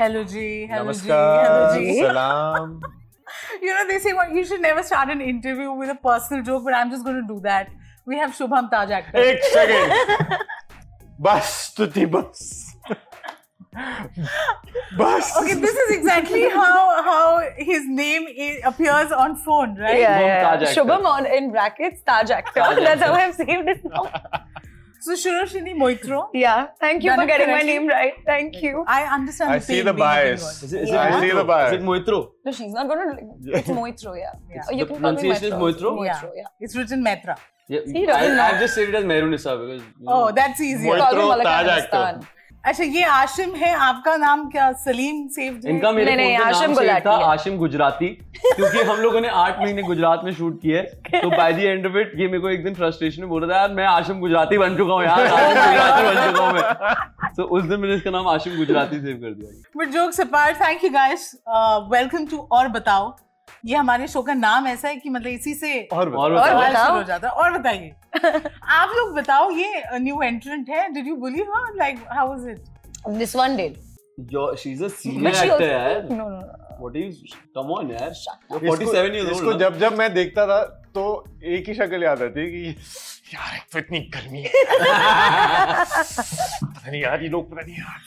[0.00, 2.78] Hello जी hello जी नमस्कार hello जी सलाम
[3.62, 6.64] You know, they say well, you should never start an interview with a personal joke,
[6.66, 7.70] but I'm just going to do that.
[8.12, 9.22] We have Shubham Taj actor.
[9.30, 10.36] एक second
[11.26, 12.44] बस स्तुति बस
[15.00, 16.76] बस Okay, this is exactly how
[17.08, 17.24] how
[17.70, 19.98] his name i- appears on phone, right?
[20.02, 20.68] Yeah, Shubham yeah, Taj yeah.
[20.68, 20.80] actor.
[20.80, 22.60] Shubham on in brackets, Taj actor.
[22.68, 23.24] Taj That's how actor.
[23.26, 24.06] I've saved it now.
[25.01, 26.27] So Sauraseni Moitro.
[26.31, 28.13] Yeah, thank you Done for it getting my name right.
[28.25, 28.83] Thank you.
[28.87, 29.51] I understand.
[29.51, 30.61] I the see the bias.
[30.63, 31.07] Is it, is Yeah.
[31.07, 31.47] it I see the Moitro?
[31.47, 31.73] bias.
[31.73, 32.19] Is it Moitro?
[32.45, 33.17] No, she's not gonna.
[33.59, 34.33] It's Moitro, yeah.
[34.55, 34.61] Yeah.
[34.69, 35.89] Or you The can call me pronunciation is Moitro?
[36.01, 36.47] Moitro, yeah.
[36.59, 37.35] It's written Maitra.
[37.67, 39.81] Yeah, He doesn't I, I've just said it as Mehrunisa because.
[39.81, 40.87] you oh, know, Oh, that's easy.
[40.87, 41.09] Moitro.
[41.09, 42.15] Call me Malak Taj Afghanistan.
[42.15, 42.27] actor.
[42.63, 44.71] अच्छा ये आशिम है आपका नाम क्या?
[44.79, 49.27] सलीम है इनका मेरे नहीं, नहीं, आशिम नाम था आशिम गुजराती क्योंकि हम लोगों ने
[49.43, 50.81] आठ महीने गुजरात में शूट किए
[51.13, 53.51] तो by the end of it ये मेरे को एक दिन फ्रस्ट्रेशन में बोल रहा
[53.51, 57.43] था यार मैं आशिम गुजराती बन चुका हूँ यार गुजराती बन चुका हूँ मैं। तो
[57.43, 60.89] उस दिन मैंने इसका नाम आशिम गुजराती सेव कर दिया। But jokes apart thank you
[60.91, 61.31] guys
[61.91, 63.09] welcome to और बताओ।
[63.65, 66.69] ये हमारे शो का नाम ऐसा है कि मतलब इसी से और और बताओ। और
[66.69, 67.91] बताओ। हो जाता है और बताइए
[68.77, 73.15] आप लोग बताओ ये न्यू एंट्रेंट है did you believe her like how was it
[73.17, 73.77] this one did
[74.31, 76.09] Yo, she's a senior senior she actor also.
[76.09, 76.57] No No, no, no.
[76.81, 77.21] What is
[77.57, 79.57] come on यार इसको- 47 years इसको old ना?
[79.59, 80.59] जब जब मैं देखता था
[80.95, 81.03] तो
[81.43, 82.75] एक ही शक्ल याद आती है कि
[83.33, 84.51] यार तो इतनी गर्मी है।
[86.63, 87.99] पता नहीं यार ये लोग पता नहीं यार।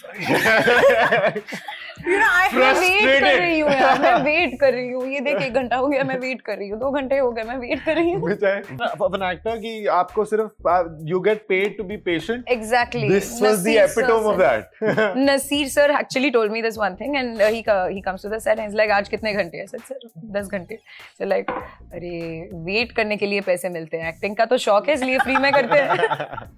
[2.05, 5.55] You know, I वेट कर रही हूँ मैं वेट कर रही हूँ। ये देख एक
[5.55, 7.95] घंटा हो गया मैं वेट कर रही हूँ। दो घंटे हो गए मैं वेट कर
[7.95, 8.21] रही हूँ।
[9.61, 10.51] कि आपको सिर्फ़
[11.09, 15.91] you get paid to be patient exactly this was the epitome of that Naseer sir
[15.91, 18.77] actually told me this one thing and he he comes to the set and is
[18.77, 19.67] like आज कितने घंटे हैं?
[19.67, 20.09] Sir
[20.39, 20.79] 10 घंटे।
[21.19, 24.95] So like अरे wait करने के लिए पैसे मिलते हैं एक्टिंग का तो शौक है
[24.95, 26.49] इसलिए फ्री में करते हैं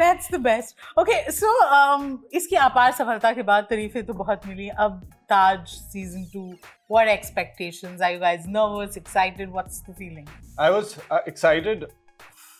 [0.00, 4.68] that's the best okay so um, इसकी अपार सफलता के बाद तारीफें तो बहुत मिली
[4.68, 5.00] अब
[5.30, 6.50] Taj season two
[6.88, 10.28] what expectations are you guys nervous excited what's the feeling
[10.58, 11.86] I was uh, excited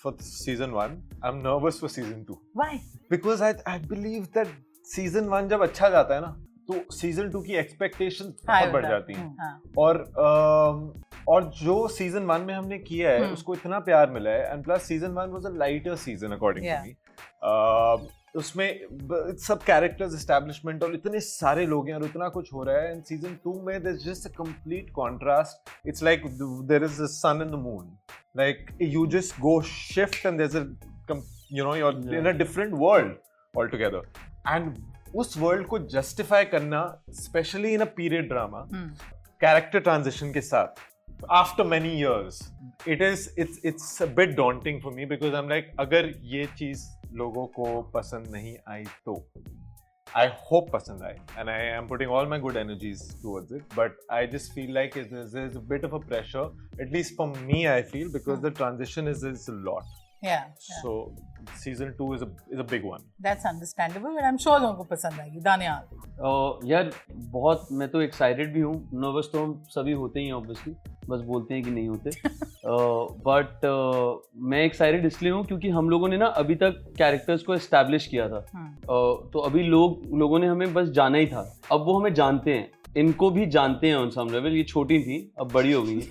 [0.02, 2.72] for season one I'm nervous for season two why
[3.10, 4.50] because I I believe that
[4.86, 6.34] season one जब अच्छा जाता है ना
[6.68, 10.02] तो season two की expectations बहुत बढ़ जाती हैं हाँ और
[11.28, 14.64] और जो सीज़न वन में हमने किया है हम्म। उसको इतना प्यार मिला है and
[14.64, 20.94] plus season one was a lighter season according to me उसमें सब कैरेक्टर्स एस्टैब्लिशमेंट और
[20.94, 23.96] इतने सारे लोग हैं और इतना कुछ हो रहा है एंड सीज़न टू में there
[23.98, 27.96] just a complete contrast it's like there is the sun and the moon
[28.36, 30.64] like you just go shift and is a
[31.52, 33.14] you know you are in a different world
[33.54, 34.10] all together
[34.48, 34.74] and
[35.14, 36.82] उस world को justify करना
[37.16, 38.66] specially in a period drama
[39.40, 40.84] character transition के साथ
[41.29, 42.41] after many years
[42.85, 46.87] it is it's it's a bit daunting for me because I'm like अगर ये चीज
[47.21, 49.23] लोगों को पसंद नहीं आई तो
[50.15, 53.99] I hope पसंद आए and I am putting all my good energies towards it but
[54.09, 56.47] I just feel like it is, there's a bit of a pressure
[56.81, 59.83] at least for me I feel because the transition is, is a lot
[60.23, 60.81] yeah, yeah.
[60.83, 61.15] so
[61.55, 64.83] season 2 is a is a big one that's understandable but I'm sure लोगों को
[64.91, 66.91] पसंद आएगी दानियाल और यार
[67.37, 70.75] बहुत मैं तो excited भी हूँ नर्वस तो हम सभी होते ही हैं ऑब्वियसली
[71.08, 72.10] बस बोलते हैं कि नहीं होते।
[73.28, 77.42] बट uh, uh, मैं एक्साइटेड इसलिए हूँ क्योंकि हम लोगों ने ना अभी तक कैरेक्टर्स
[77.42, 81.26] को एस्टैब्लिश किया था। हम्म। Uh, तो अभी लोग लोगों ने हमें बस जाना ही
[81.26, 85.00] था। अब वो हमें जानते हैं। इनको भी जानते हैं ऑन सम लेवल ये छोटी
[85.00, 86.08] थी अब बड़ी हो गई।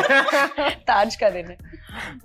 [0.70, 1.58] ताज का दिन है।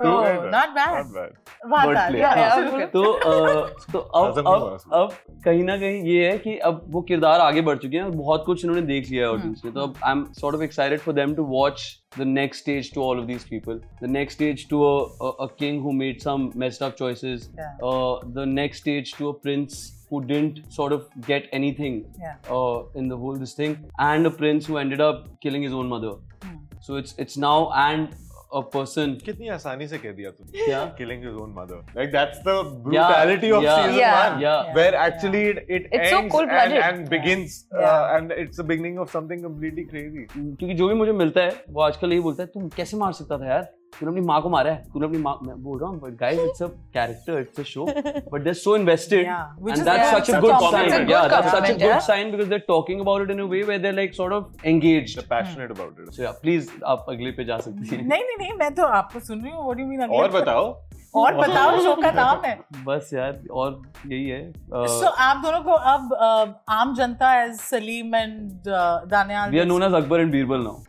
[0.01, 0.93] Oh, not bad.
[0.97, 1.33] Not bad.
[1.71, 2.19] वाह, Wordplay.
[2.19, 2.87] yeah, हाँ, absolutely.
[2.93, 5.13] तो तो अब अब अब
[5.45, 8.45] कहीं ना कहीं ये है कि अब वो किरदार आगे बढ़ चुके हैं और बहुत
[8.47, 11.15] कुछ इन्होंने देख लिया है ऑडियंस में तो अब I am sort of excited for
[11.15, 11.87] them to watch
[12.19, 14.93] the next stage to all of these people the next stage to a,
[15.27, 17.83] a, a king who made some messed up choices Yeah.
[17.89, 19.83] uh, the next stage to a prince
[20.13, 22.39] who didn't sort of get anything Yeah.
[22.59, 23.77] uh, in the whole this thing
[24.07, 26.15] and a prince who ended up killing his own mother
[26.47, 26.57] Hmm.
[26.89, 28.17] so it's it's now and
[28.53, 32.39] a person कितनी आसानी से कह दिया तूने क्या killing his own mother like that's
[32.47, 32.55] the
[32.87, 34.21] brutality yeah, of yeah, season Yeah.
[34.21, 34.75] one Yeah.
[34.79, 35.59] where actually yeah.
[35.59, 36.77] it, it It's ends cold-blooded.
[36.79, 37.89] and, and begins Yeah.
[37.89, 41.65] uh, and it's the beginning of something completely crazy क्योंकि जो भी मुझे मिलता है
[41.69, 44.49] वो आजकल यही बोलता है तुम कैसे मार सकता था यार तूने अपनी माँ को
[44.49, 47.61] मारा है। तूने अपनी माँ मैं बोल रहा हूँ but guys it's a character it's
[47.61, 51.51] a show but they are so invested and that's such a good sign yeah that's
[51.53, 53.89] such a good sign because they are talking about it in a way where they
[53.89, 57.31] are like sort of engaged they are passionate about it so yeah please आप अगले
[57.31, 59.87] पे जा सकती हैं। नहीं नहीं नहीं मैं तो आपको सुन रही हूँ व्हाट डू
[59.87, 60.71] मीन और बताओ।
[61.15, 62.55] और बताओ शो का नाम है।
[62.87, 67.33] बस यार और यही है सो uh, so, आप दोनों को अब uh, आम जनता
[67.43, 70.83] as Salim and Daniyal we are known as Akbar and Birbal now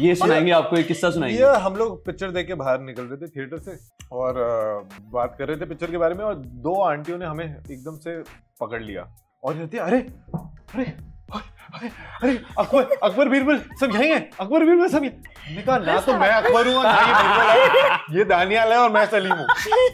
[0.00, 3.16] ये सुनाएँगे आपको एक किस्सा सुनाएँगे। ये हम लोग पिक्चर देख के बाहर निकल रहे
[3.16, 3.76] थे थिएटर से
[4.12, 6.34] और अ, बात कर रहे थे पिक्चर के बारे में और
[6.68, 8.18] दो आंटियों ने हमें एकदम से
[8.60, 9.06] पकड़ लिया
[9.44, 9.98] और कहती अरे
[10.74, 10.84] अरे
[11.74, 16.66] अरे अकबर अकबर बीरबल सब यही है। अकबर बीरबल समझाएँगे कहा ना तो मैं अकबर
[16.66, 19.46] हूँ ना ये बीरबल है। ये दानियाल है और मैं सलीम हूँ.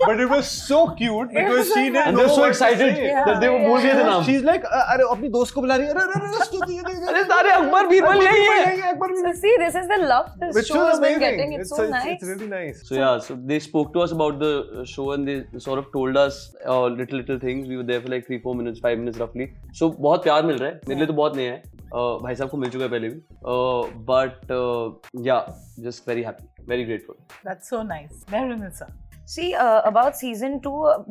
[0.07, 3.95] But it was so cute because she ने no so excited that they बोल दिए
[3.95, 6.79] द नाम शी इज़ लाइक अरे अपनी दोस्त को बुला रही है। अरे अरे स्तुति
[6.79, 9.33] अरे तो सारे अकबर बीरबल यही है। Akbar Birbal.
[9.41, 12.49] See this is the love this show is been getting it's so nice it's really
[12.49, 15.87] nice so yeah so they spoke to us about the show and they sort of
[15.93, 19.21] told us little little things we were there for like 3 4 minutes 5 minutes
[19.21, 19.47] रफली
[19.79, 21.60] so बहुत प्यार मिल रहा है। मेरे लिए तो बहुत नया है।
[21.95, 23.23] भाई साहब को मिल चुका है पहले भी।
[24.11, 24.41] But
[25.17, 27.17] yeah just very happy very grateful
[27.49, 31.03] that's so nice Mehrunisa See, uh, about season two, uh,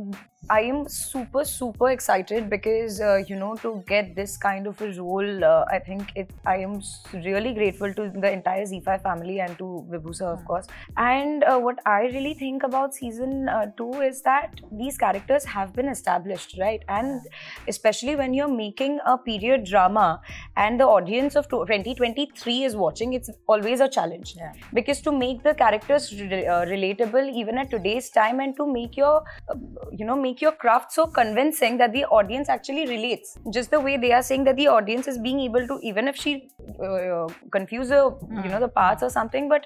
[0.47, 4.91] I am super, super excited because, uh, you know, to get this kind of a
[4.93, 6.81] role, uh, I think it, I am
[7.13, 10.65] really grateful to the entire Zee5 family and to Vibhusa, of course.
[10.97, 15.73] And uh, what I really think about season uh, two is that these characters have
[15.73, 16.81] been established, right?
[16.87, 17.21] And
[17.67, 20.21] especially when you're making a period drama
[20.55, 24.53] and the audience of 2023 is watching, it's always a challenge Yeah.
[24.73, 28.97] because to make the characters re- uh, relatable even at today's time and to make
[28.97, 29.55] your uh,
[29.91, 33.37] you know make your craft so convincing that the audience actually relates.
[33.53, 36.15] Just the way they are saying that the audience is being able to even if
[36.15, 36.49] she
[36.83, 39.65] uh, confuse the you know the parts or something but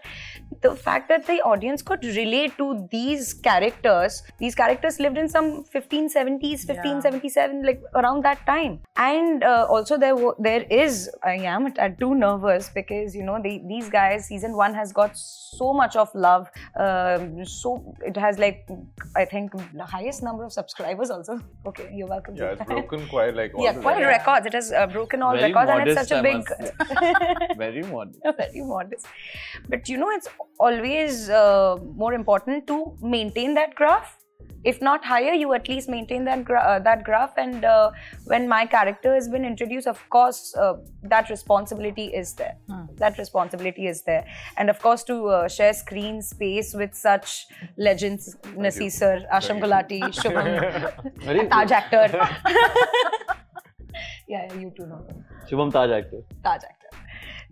[0.61, 5.63] the fact that the audience could relate to these characters these characters lived in some
[5.73, 8.79] 1570s 1577 like around that time.
[8.95, 13.89] And uh, also there there is i am too nervous because you know they, these
[13.89, 16.49] guys season one has got so much of love
[16.79, 18.67] um, so it has like
[19.15, 21.35] i think the highest number of subscribers also
[21.71, 24.17] okay you're welcome Yeah, it's broken quite like all yeah the quite records.
[24.17, 27.83] records it has uh, broken all Very records and it's such a I big very
[27.83, 29.07] modern very modest.
[29.69, 30.29] But you know, it's
[30.59, 34.17] always uh, more important to maintain that graph
[34.63, 37.37] if not higher you at least maintain that gra uh, that graph.
[37.37, 37.91] And uh,
[38.25, 40.73] when my character has been introduced of course uh,
[41.03, 42.55] that responsibility is there.
[42.69, 42.85] Hmm.
[42.95, 44.25] that responsibility is there.
[44.57, 47.47] And of course to uh, share screen space with such
[47.77, 52.07] legends Naseer sir Aashim Gulati Shubham Taj actor.
[54.27, 55.05] Yeah, you too know.
[55.49, 56.21] Shubham Taj actor.
[56.43, 56.82] Taj actor.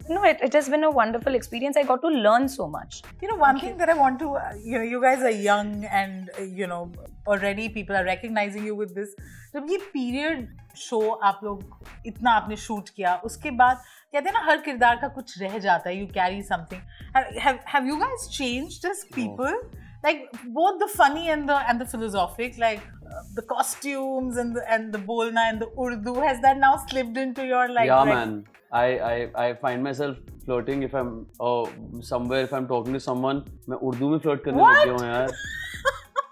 [0.09, 1.77] No, it, it has been a wonderful experience.
[1.77, 3.03] I got to learn so much.
[3.23, 5.85] You know, one thing that I want to, uh, you know, you guys are young
[5.87, 6.93] and, uh, you know,
[7.27, 9.17] already people are recognizing you with this.
[9.55, 10.47] जब ये period
[10.77, 13.77] show आप लोग इतना आपने shoot किया उसके बाद
[14.13, 17.39] कहते हैं ना हर किरदार का कुछ रह जाता है you carry something
[17.75, 19.61] have you guys changed as people
[20.05, 20.19] like
[20.57, 22.83] both the funny and the and the philosophic like
[23.13, 27.17] uh, the costumes and the and the bolna and the urdu has that now slipped
[27.23, 28.35] into your like yeah rec- man
[28.72, 31.66] I, I I find myself flirting if I'm uh,
[32.02, 35.32] somewhere if I'm talking to someone मैं उर्दू में flirt करने लग गया हूँ यार।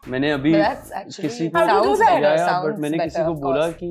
[0.07, 0.51] मैंने अभी
[1.21, 1.53] किसी that?
[1.53, 2.29] better.
[2.39, 3.87] या, but मैंने किसी को बोला कि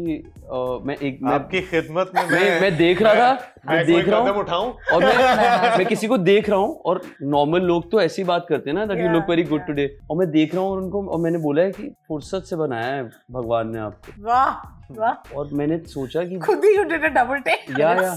[0.87, 3.33] मैं एक मैं आपकी खिदमत में मैं मैं देख रहा था
[3.71, 4.73] मैं देख रहा हूँ उठाऊं?
[4.93, 8.71] और मैं मैं किसी को देख रहा हूँ और नॉर्मल लोग तो ऐसी बात करते
[8.71, 11.07] हैं ना that you look very good today और मैं देख रहा हूँ और उनको
[11.07, 14.78] और मैंने बोला है कि फुर्सत से बनाया है भगवान ने आपको। वाह!
[14.91, 16.75] और मैंने सोचा कि खुद ही
[17.09, 18.13] double take yeah yeah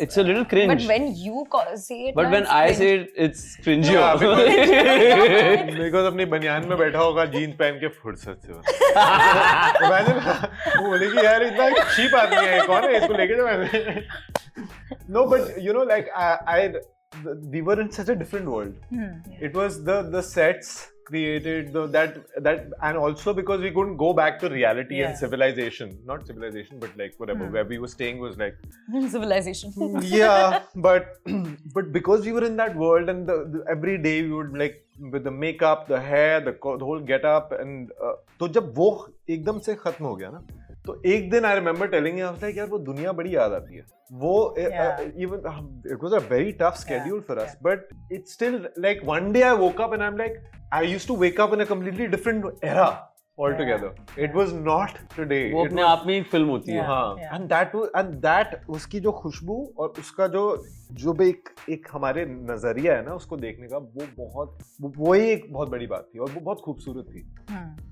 [0.00, 1.44] it's a a little cringe but when you
[2.16, 4.00] but when I say it's क्रिंजियो
[5.82, 8.52] because अपनी बनियान में बैठा होगा जीन पहन के फुर्सत से
[9.78, 12.58] तो मैंने यार इतना चीप आदमी है
[15.10, 16.68] no but you know like I
[17.50, 18.14] we in such a
[18.48, 20.20] world it was the
[21.09, 25.07] created the that that and also because we couldn't go back to reality Yeah.
[25.07, 28.59] and civilization not civilization but like whatever where we were staying was like
[29.15, 29.73] Civilization.
[30.01, 31.17] yeah but
[31.73, 34.85] but because we were in that world and the, the every day we would like
[35.11, 38.73] with the makeup the hair the, co- the whole get up and uh, तो जब
[38.77, 38.89] वो
[39.29, 40.45] एकदम से खत्म हो गया ना
[40.84, 43.84] तो एक दिन आई रिमेंबर टेलिंग लाइक यार वो दुनिया बड़ी याद आती है.
[44.12, 49.32] वो even it was a very tough schedule for us but it's still like one
[49.32, 50.42] day I woke up and I am like
[50.74, 54.98] I used to wake up in a completely different different all together it was not
[55.16, 59.00] today वो अपने आप में ही film होती है। हाँ। And that and that उसकी
[59.00, 60.44] जो खुशबू और उसका जो
[60.92, 65.12] जो भी एक एक हमारे नज़रिया है ना उसको देखने का वो बहुत वो, वो
[65.12, 67.22] ही एक बहुत बड़ी बात थी और वो बहुत खूबसूरत थी।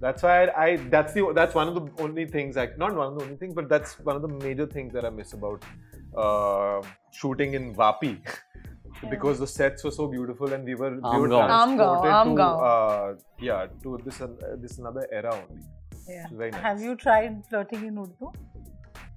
[0.00, 3.14] That's why I that's the that's one of the only things I not one of
[3.14, 6.84] the only things but that's one of the major things that I miss about
[7.14, 8.16] shooting in Vapi
[9.02, 11.50] in because the sets were so beautiful and we were we were Amgaon.
[11.58, 14.28] Amgaon, transported to uh, yeah to this uh,
[14.64, 15.62] this another era only.
[16.08, 16.26] Yeah.
[16.32, 16.62] Very nice.
[16.62, 18.32] Have you tried flirting in Urdu?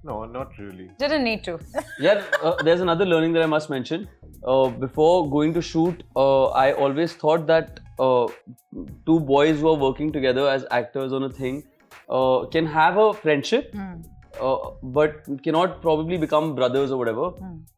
[0.04, 0.90] No, not really.
[0.98, 1.58] Didn't need to.
[1.98, 4.08] Yeah, uh, there's another learning that I must mention.
[4.46, 8.26] Uh, before going to shoot, uh, I always thought that uh,
[9.06, 11.64] two boys who are working together as actors on a thing
[12.08, 13.74] uh, can have a friendship,
[14.41, 14.57] uh,
[14.97, 15.15] but
[15.47, 17.25] cannot probably become brothers or whatever,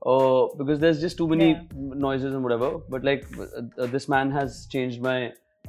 [0.06, 1.62] uh, because there's just too many Yeah.
[2.08, 2.70] noises and whatever.
[2.90, 5.16] But like uh, this man has changed my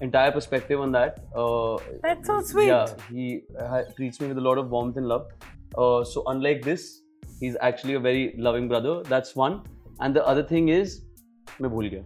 [0.00, 1.18] entire perspective on that.
[1.34, 2.66] Uh, That's so sweet.
[2.66, 5.26] yeah, he uh, treats me with a lot of warmth and love.
[5.76, 6.88] Uh, so unlike this,
[7.40, 9.02] he's actually a very loving brother.
[9.14, 9.62] That's one.
[10.00, 11.00] And the other thing is,
[11.60, 12.04] मैं भूल गया.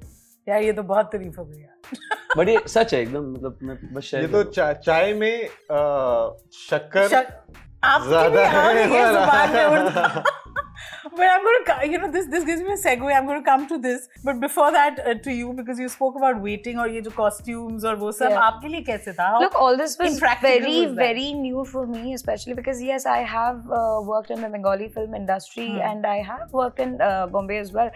[0.49, 1.97] यार ये तो बहुत तारीफ हो गई यार
[2.37, 5.49] But ये सच है एकदम मतलब मैं बस share ये तो कर चा, चाय में
[5.49, 6.25] uh,
[6.59, 10.23] शक्कर शक- आपके ज्यादा भी हाँ है ये वाला। जुबान में Urdu
[11.19, 13.13] But I'm going to, you know, this this gives me a segue.
[13.19, 14.03] I'm going to come to this.
[14.27, 17.85] But before that, uh, to you, because you spoke about waiting और ये जो costumes
[17.91, 18.43] और वो सब Yeah.
[18.49, 19.29] आपके लिए कैसे था?
[19.33, 21.03] How Look, all this was impractical very, was that?
[21.07, 23.81] very new for me, especially because yes, I have uh,
[24.13, 25.81] worked in the Bengali film industry Hmm.
[25.91, 27.91] and I have worked in uh, Bombay as well.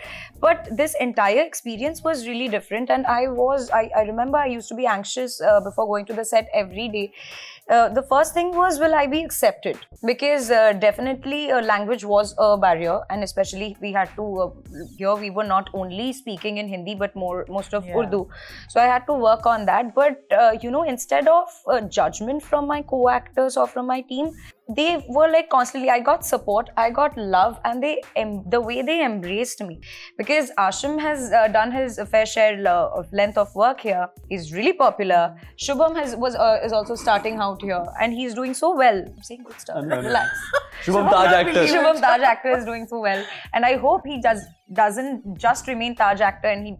[0.49, 4.75] But this entire experience was really different, and I was, I, I remember I used
[4.77, 7.07] to be anxious uh, before going to the set every day.
[7.70, 9.78] uh, the first thing was, will I be accepted?
[10.06, 14.50] Because uh, definitely uh, language was a barrier, and especially we had to uh,
[14.98, 17.98] here we were not only speaking in Hindi but more most of Yeah.
[17.98, 18.30] Urdu.
[18.70, 19.94] So I had to work on that.
[19.94, 24.32] But uh, you know, instead of uh, judgment from my co-actors or from my team,
[24.76, 25.90] they were like constantly.
[25.90, 29.80] I got support, I got love, and they em- the way they embraced me
[30.18, 34.08] because Aashim has uh, done his fair share uh, of length of work here.
[34.30, 35.36] He's really popular.
[35.58, 38.98] Shubham has was uh, is also starting out here, and he's doing so well.
[39.08, 39.78] I'm saying good stuff.
[39.78, 40.30] I'm- I'm- Relax.
[40.84, 41.66] Shubham Taj actor.
[41.66, 44.42] Shubham Taj actor is doing so well, and I hope he does
[44.74, 46.78] doesn't just remain Taj actor, and he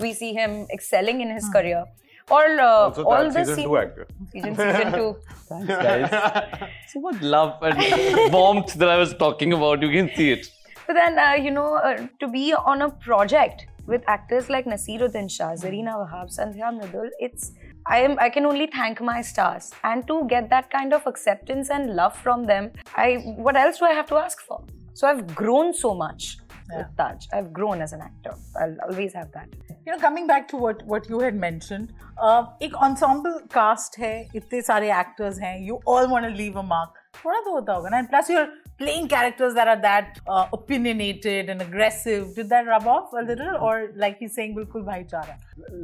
[0.00, 1.84] we see him excelling in his career.
[2.30, 4.06] All uh, also all the season scene- two actor.
[4.32, 5.16] season season two.
[5.48, 6.70] Thanks, guys.
[6.88, 9.82] so much love and warmth that I was talking about.
[9.82, 10.46] You can see it.
[10.86, 15.30] But then uh, you know uh, to be on a project with actors like Naseeruddin
[15.30, 17.52] Shah, Zarina Wahab, Sandhya Mridul, it's
[17.86, 21.68] I am I can only thank my stars and to get that kind of acceptance
[21.68, 22.70] and love from them.
[22.96, 24.64] I what else do I have to ask for?
[24.94, 26.38] So I've grown so much
[26.75, 27.27] with Taj.
[27.33, 28.33] I've grown as an actor.
[28.61, 29.49] I'll always have that.
[29.85, 34.13] You know, coming back to what what you had mentioned, uh, एक ensemble cast है,
[34.35, 36.97] इतने सारे actors हैं, you all want to leave a mark.
[37.25, 37.97] थोड़ा तो होता होगा ना.
[37.97, 42.35] And plus you're playing characters that are that uh, opinionated and aggressive.
[42.35, 45.37] Did that rub off a little, or like he's saying, बिल्कुल भाईचारा?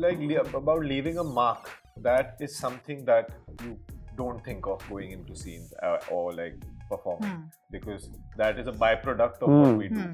[0.06, 3.30] like le- about leaving a mark that is something that
[3.64, 3.78] you
[4.18, 6.56] don't think of going into scenes uh, or like
[6.95, 7.33] performing
[7.77, 8.11] because
[8.43, 10.05] that is a byproduct of what we do.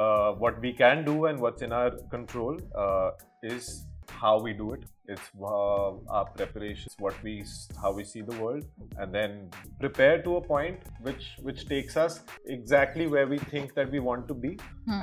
[0.00, 3.10] Uh, what we can do and what's in our control uh,
[3.42, 3.86] is
[4.22, 4.84] how we do it.
[5.12, 8.64] It's uh, our preparations what we s- how we see the world
[8.98, 9.32] and then
[9.80, 12.20] prepare to a point which which takes us
[12.56, 14.52] exactly where we think that we want to be.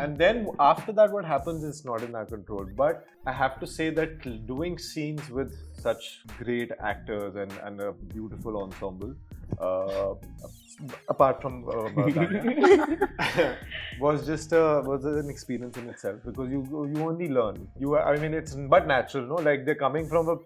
[0.03, 2.65] And then after that what happens is not in our control.
[2.83, 4.11] But i have to say that
[4.53, 5.53] doing scenes with
[5.85, 6.05] such
[6.41, 9.13] great actors and, and a beautiful ensemble
[9.60, 10.14] uh,
[11.08, 13.58] apart from uh, Tanya,
[14.00, 16.62] was just a, was an experience in itself because you
[16.94, 17.66] you only learn.
[17.78, 19.34] You I mean it's but natural, no?
[19.50, 20.38] Like they're coming from a,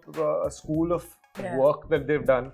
[0.47, 1.07] a school of
[1.41, 1.55] Yeah.
[1.61, 2.45] work that they've done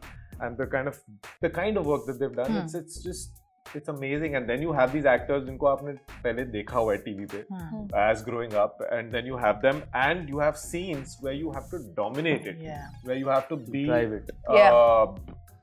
[0.46, 0.96] and the kind of
[1.44, 2.56] the kind of work that they've done.
[2.62, 3.40] It's it's just
[3.80, 5.94] it's amazing and then you have these actors जिनको आपने
[6.26, 7.86] पहले देखा हुआ है TV पे Hmm.
[8.02, 11.70] as growing up and then you have them and you have scenes where you have
[11.76, 12.84] to dominate it Yeah.
[13.12, 14.34] where you have to be Drive it.
[14.58, 15.06] uh,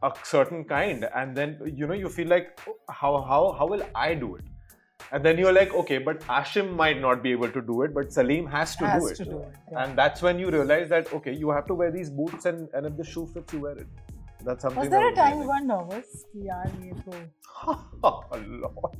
[0.07, 2.59] a certain kind and then you know you feel like
[2.89, 4.43] how how how will i do it?
[5.15, 8.11] And then you're like okay but Aashim might not be able to do it but
[8.11, 9.83] salim has to has do it, to do it yeah.
[9.83, 12.87] and that's when you realize that okay you have to wear these boots and, and
[12.87, 13.87] if the shoe fits you wear it.
[14.43, 16.25] That's something was there a time you were nervous?
[17.63, 18.97] A lot.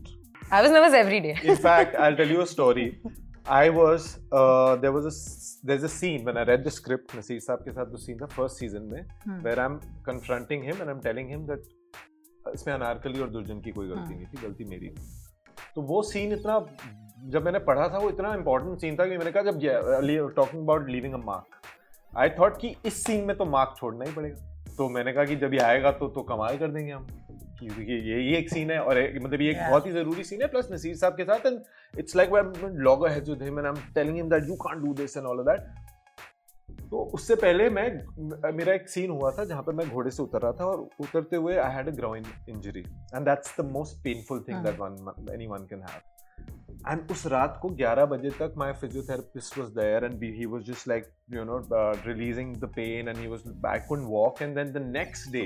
[0.51, 1.37] I was nervous every day.
[1.43, 2.99] In fact i'll tell you a story.
[3.47, 7.11] i was uh, there was a s- there's a scene when i read the script
[7.17, 9.75] naseer saab ke sath the scene the first season mein where i'm
[10.07, 11.71] confronting him and i'm telling him that
[12.53, 15.05] इसमें अनारकली और दुर्जन की कोई गलती नहीं थी गलती मेरी थी
[15.75, 16.57] तो वो सीन इतना
[17.35, 20.89] जब मैंने पढ़ा था वो इतना इंपॉर्टेंट सीन था कि मैंने कहा जब talking about
[20.89, 24.89] leaving a mark I thought कि इस सीन में तो मार्क छोड़ना ही पड़ेगा। तो
[24.89, 27.07] मैंने कहा कि जब ये आएगा तो तो कमाल कर देंगे हम।
[27.59, 29.69] क्योंकि ये ये एक सीन है और मतलब ये एक Yeah.
[29.69, 31.59] बहुत ही ज़रूरी सीन है प्लस नसीर साहब के साथ and
[31.99, 34.83] it's like when logger has with him and I am telling him that you can't
[34.85, 35.83] do this and all of that
[36.89, 37.87] तो उससे पहले मैं
[38.53, 41.35] मेरा एक सीन हुआ था जहाँ पे मैं घोड़े से उतर रहा था और उतरते
[41.35, 45.65] हुए I had a ground injury and that's the most painful thing that one anyone
[45.69, 46.13] can have
[46.87, 50.87] and उस रात को 11 बजे तक my physiotherapist was there and he was just
[50.87, 51.57] like you know
[52.05, 55.45] releasing the pain and he was I couldn't walk and then the next day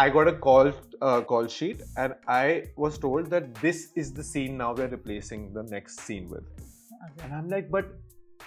[0.00, 4.24] I got a call uh, call sheet and I was told that this is the
[4.32, 6.44] scene now we're replacing the next scene with.
[7.24, 7.86] And I'm like, but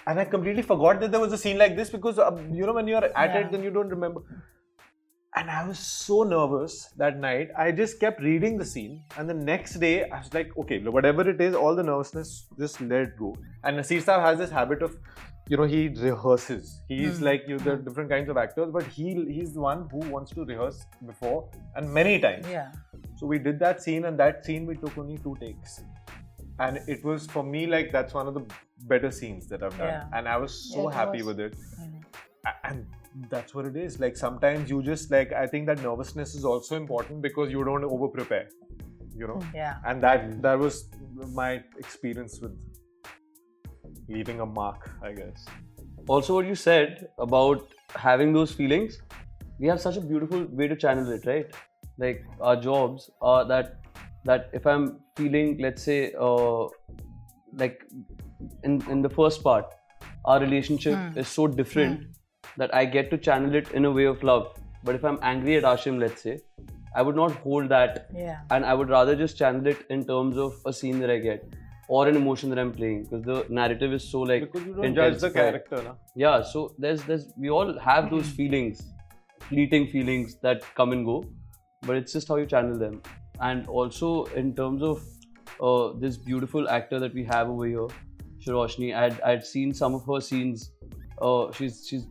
[0.06, 2.72] and I completely forgot that there was a scene like this because uh, you know
[2.72, 3.38] when you're at Yeah.
[3.40, 4.22] it then you don't remember.
[5.34, 7.52] And I was so nervous that night.
[7.56, 11.26] I just kept reading the scene, and the next day I was like, okay, whatever
[11.30, 13.30] it is, all the nervousness, just let it go.
[13.64, 14.98] And Nasir Saab has this habit of,
[15.48, 16.80] you know, he rehearses.
[16.88, 17.24] He's hmm.
[17.24, 17.84] like, you know, there are hmm.
[17.84, 21.92] different kinds of actors, but he he's the one who wants to rehearse before and
[21.92, 22.46] many times.
[22.48, 22.72] yeah.
[23.16, 25.80] So we did that scene, and that scene we took only two takes.
[26.58, 28.44] And it was for me like that's one of the
[28.86, 30.18] better scenes that I've done, Yeah.
[30.18, 31.26] and I was so Yeah, happy was.
[31.26, 31.56] with it.
[31.80, 32.00] Mm-hmm.
[32.46, 32.86] A- And
[33.30, 34.00] that's what it is.
[34.00, 37.84] Like sometimes you just like I think that nervousness is also important because you don't
[37.84, 38.48] over prepare,
[39.14, 39.40] you know.
[39.54, 39.76] Yeah.
[39.86, 40.88] And that that was
[41.42, 42.56] my experience with
[44.08, 45.44] leaving a mark, I guess.
[46.12, 47.68] also what you said about
[48.04, 48.94] having those feelings
[49.58, 51.52] we have such a beautiful way to channel it right?
[52.04, 53.68] Like our jobs are that
[54.30, 54.84] that if i'm
[55.20, 56.64] feeling let's say uh,
[57.62, 57.84] like
[58.64, 59.72] in in the first part
[60.24, 62.04] our relationship is so different
[62.62, 64.46] that i get to channel it in a way of love.
[64.84, 66.38] But if i'm angry at Aashim let's say
[67.00, 68.40] i would not hold that Yeah.
[68.50, 71.54] and I would rather just channel it in terms of a scene that I get
[71.88, 74.94] or an emotion that I'm playing because the narrative is so like Because you don't
[74.94, 75.94] judge the character, na?
[76.14, 78.82] Yeah, so there's there's we all have those feelings,
[79.48, 81.24] fleeting feelings that come and go,
[81.82, 83.02] but it's just how you channel them.
[83.40, 85.02] And also in terms of
[85.60, 87.88] uh, this beautiful actor that we have over here,
[88.46, 90.70] Sauraseni, I'd I'd seen some of her scenes.
[91.28, 92.04] Uh, she's she's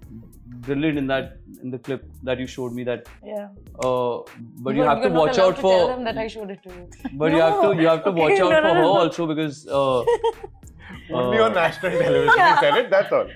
[0.65, 3.47] brilliant in that in the clip that you showed me that Yeah.
[3.87, 4.19] uh,
[4.67, 6.63] but you But have to watch out to for Tell them that I showed it
[6.63, 6.87] to you.
[7.23, 8.99] but you have to you have to Okay, watch out no, no, for no, her
[9.01, 10.03] also because uh,
[11.19, 12.89] Only uh, on national television you said it.
[12.89, 13.27] That's all.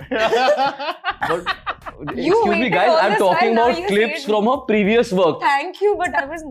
[2.00, 5.40] but You excuse me guys i'm talking while, about clips said- from her previous work
[5.42, 6.44] Thank you, but I was.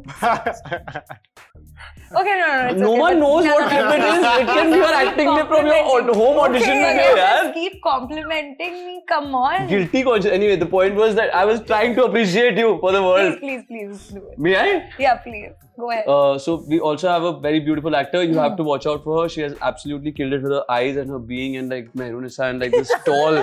[2.16, 2.68] Okay, no, no, no.
[2.70, 4.10] It's no okay, one knows what no, clip no, it no.
[4.14, 7.54] is it can be your acting clip from your home audition okay, video you just
[7.54, 8.93] keep complimenting me.
[9.12, 9.66] Come on.
[9.68, 13.02] guilty conscious anyway the point was that i was trying to appreciate you for the
[13.06, 14.38] world please, please please do it.
[14.46, 14.66] may i
[14.98, 15.52] Yeah, please.
[15.82, 16.04] Go ahead.
[16.14, 18.22] Uh, so we also have a very beautiful actor.
[18.22, 19.28] You have to watch out for her.
[19.34, 22.60] She has absolutely killed it with her eyes and her being and like Mehrunisa and
[22.64, 23.38] like this tall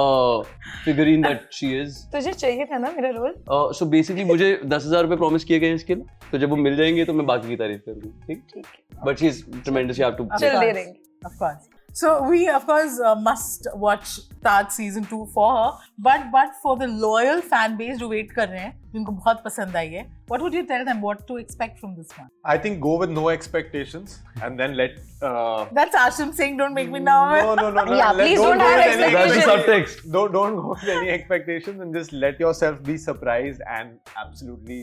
[0.00, 0.44] uh,
[0.88, 2.00] figurine that she is.
[2.14, 5.58] तुझे चाहिए था ना मेरा role Uh, so basically मुझे दस हज़ार रुपए promise किए
[5.58, 8.12] गए हैं इसके लिए तो जब वो मिल जाएँगे तो मैं बाकी की तारीफ़ करूँगी
[8.26, 10.72] ठीक ठीक है is tremendous you have to Of चल दे.
[10.72, 10.92] देंगे
[11.28, 11.77] Of course.
[11.92, 15.70] So we of course uh, must watch Taj season 2 for her.
[15.98, 19.76] But but for the loyal fan base जो wait कर रहे हैं जिनको बहुत पसंद
[19.76, 22.28] आई है what would you tell them what to expect from this one?
[22.44, 26.90] I think go with no expectations and then let uh, That's Aashim saying don't make
[26.90, 29.36] me nervous No no no, no yeah, let, please don't, don't have expectations.
[29.36, 30.12] any, subtext.
[30.18, 34.80] Don't, don't go with any expectations and just let yourself be surprised and absolutely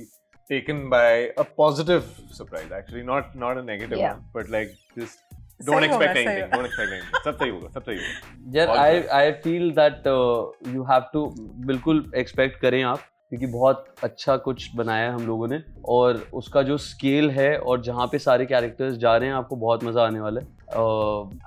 [0.49, 4.13] taken by a positive surprise actually not not a negative yeah.
[4.13, 5.19] one but like just
[5.59, 6.49] don't expect anything.
[6.49, 7.23] Don't expect anything.
[7.25, 8.57] सब सही होगा, सब सही होगा.
[8.57, 9.09] यार All I good.
[9.11, 10.07] I feel that
[10.75, 11.25] you have to
[11.65, 16.61] बिल्कुल expect करें आप क्योंकि बहुत अच्छा कुछ बनाया है हम लोगों ने और उसका
[16.63, 20.19] जो स्केल है और जहाँ पे सारे कैरेक्टर्स जा रहे हैं आपको बहुत मज़ा आने
[20.19, 20.47] वाला है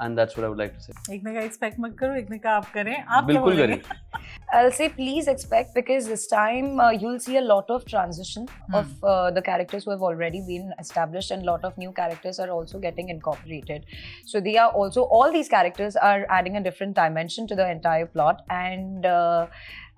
[0.03, 2.31] and that's what I would like to say एक ने कहा एक्सपेक्ट मत करो एक
[2.31, 3.79] ने कहा आप करें आप बिल्कुल करें
[4.53, 8.75] I'll say please expect because this time uh, you'll see a lot of transition hmm.
[8.75, 12.39] of uh, the characters who have already been established and a lot of new characters
[12.39, 13.85] are also getting incorporated.
[14.25, 18.07] So they are also all these characters are adding a different dimension to the entire
[18.07, 19.47] plot and uh,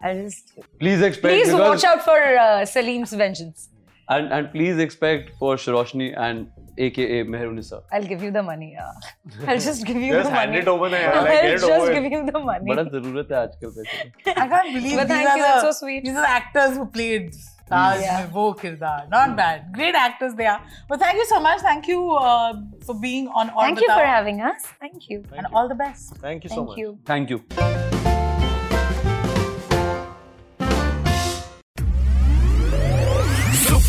[0.03, 3.69] I'll just please expect please watch out for uh, Salim's vengeance.
[4.11, 7.83] And please expect for Sauraseni and AKA Mehrunisa.
[7.93, 8.77] I'll give you the money.
[9.47, 10.53] I'll just give you the hand money.
[10.53, 11.23] Hand it over na yaar.
[11.27, 12.75] Like, i just give you the money.
[12.75, 16.05] बड़ा जरूरत है आजकल पैसे I can't believe but these are you, the, so sweet.
[16.05, 17.31] these are actors who played
[17.71, 18.27] Taj yeah.
[18.33, 22.55] वो not bad great actors they are but thank you so much thank you uh,
[22.89, 26.43] for being on thank you for having us thank you and all the best thank
[26.43, 27.90] you so much thank you thank you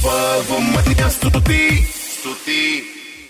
[0.02, 3.01] Слава, меня стути, стути.